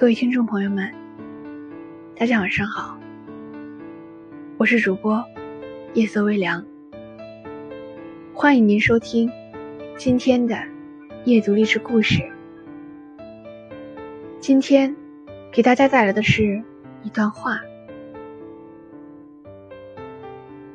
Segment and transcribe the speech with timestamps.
[0.00, 0.90] 各位听众朋友们，
[2.16, 2.98] 大家晚上好，
[4.56, 5.22] 我是主播
[5.92, 6.64] 夜色微凉，
[8.32, 9.30] 欢迎您收听
[9.98, 10.56] 今天的
[11.26, 12.26] 夜读励志故事。
[14.40, 14.96] 今天
[15.52, 16.62] 给大家带来的是
[17.02, 17.60] 一段话：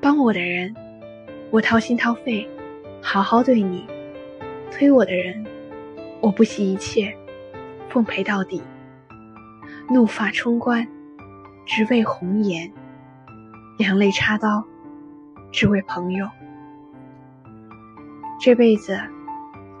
[0.00, 0.74] 帮我的人，
[1.52, 2.44] 我掏心掏肺，
[3.00, 3.86] 好好对你；
[4.72, 5.46] 推我的人，
[6.20, 7.16] 我不惜一切，
[7.88, 8.60] 奉陪到底。
[9.88, 10.86] 怒发冲冠，
[11.66, 12.70] 只为红颜；
[13.78, 14.64] 两肋插刀，
[15.50, 16.28] 只为朋友。
[18.40, 18.98] 这辈子，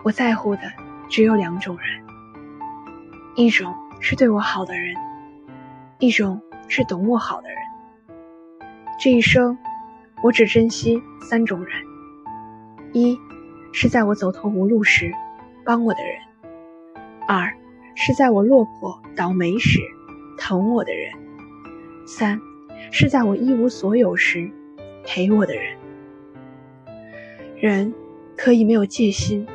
[0.02, 0.62] 我在乎的
[1.08, 2.04] 只有两种人：
[3.36, 4.94] 一种是对我好的人，
[5.98, 7.58] 一种是懂我好的人。
[9.00, 9.56] 这一生，
[10.22, 11.82] 我只珍惜三种人：
[12.92, 13.18] 一
[13.72, 15.12] 是在我走投无路时
[15.64, 16.14] 帮我的人；
[17.26, 17.52] 二。
[17.94, 19.78] 是在我落魄倒霉时
[20.38, 21.12] 疼我的人，
[22.06, 22.40] 三
[22.90, 24.50] 是在我一无所有时
[25.04, 25.76] 陪我的人。
[27.56, 27.94] 人
[28.36, 29.46] 可以没有戒心，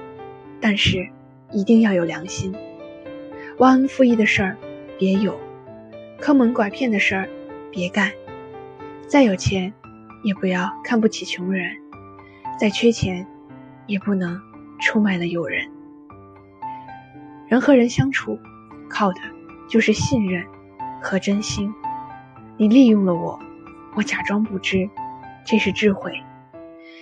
[0.61, 1.09] 但是
[1.51, 2.55] 一定要有良心。
[3.57, 4.57] 忘恩负义的事儿
[4.97, 5.37] 别有，
[6.19, 7.27] 坑蒙拐骗的事儿
[7.71, 8.11] 别干。
[9.07, 9.73] 再有钱，
[10.23, 11.65] 也不要看不起穷人；
[12.59, 13.25] 再缺钱，
[13.87, 14.39] 也不能
[14.79, 15.67] 出卖了友人。
[17.47, 18.37] 人和人相处，
[18.89, 19.21] 靠的
[19.69, 20.45] 就是信任
[21.01, 21.73] 和真心。
[22.57, 23.39] 你利用了我，
[23.95, 24.89] 我假装不知，
[25.45, 26.11] 这是智慧；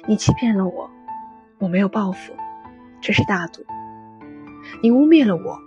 [0.08, 0.90] 你欺骗了我，
[1.58, 2.34] 我没有报复，
[3.02, 3.64] 这是大度；
[4.84, 5.58] 你污蔑了我，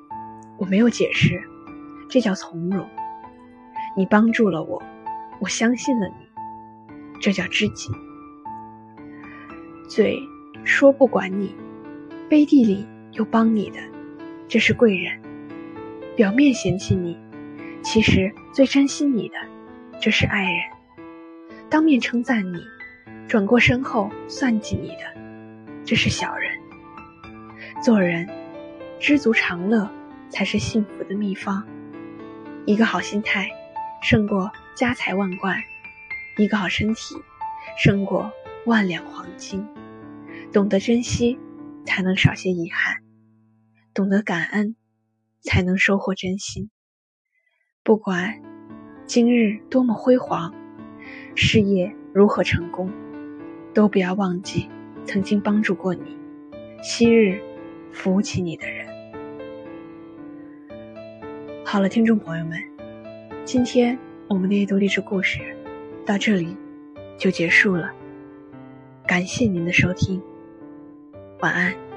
[0.59, 1.43] 我没有解释，
[2.09, 2.87] 这叫从容；
[3.97, 4.81] 你帮助了我，
[5.41, 6.15] 我相信了你，
[7.21, 7.91] 这叫知己。
[9.89, 10.21] 嘴
[10.63, 11.53] 说不管你，
[12.29, 13.79] 背地里又帮你的。
[14.49, 15.21] 这是贵人，
[16.17, 17.19] 表面嫌弃你，
[17.83, 19.35] 其实最珍惜你的，
[20.01, 20.63] 这是爱人；
[21.69, 22.59] 当面称赞你，
[23.29, 25.05] 转过身后算计你的，
[25.85, 26.51] 这是小人。
[27.83, 28.27] 做人，
[28.99, 29.87] 知足常乐
[30.31, 31.63] 才是幸福的秘方。
[32.65, 33.51] 一个好心态，
[34.03, 35.55] 胜过家财万贯；
[36.39, 37.17] 一个好身体，
[37.77, 38.33] 胜过
[38.65, 39.63] 万两黄金。
[40.55, 41.39] 懂得珍惜，
[41.85, 42.97] 才能少些遗憾。
[43.99, 44.77] 懂得感恩，
[45.41, 46.71] 才能收获真心。
[47.83, 48.41] 不管
[49.07, 50.55] 今日多么辉煌，
[51.35, 52.93] 事业如何成功，
[53.75, 54.69] 都不要忘记
[55.05, 56.17] 曾经帮助过你、
[56.81, 57.43] 昔日
[57.91, 58.87] 扶起你的人。
[61.65, 62.57] 好了，听众朋友们，
[63.45, 63.99] 今天
[64.29, 65.41] 我们的阅读励志故事
[66.07, 66.57] 到这里
[67.19, 67.93] 就结束了。
[69.09, 70.23] 感谢您的收听，
[71.41, 71.88] 晚安。